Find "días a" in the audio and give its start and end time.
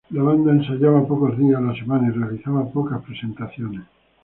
1.37-1.61